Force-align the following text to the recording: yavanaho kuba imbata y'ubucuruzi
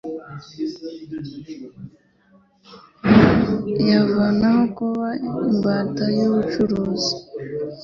yavanaho 3.89 4.63
kuba 4.77 5.07
imbata 5.51 6.05
y'ubucuruzi 6.17 7.13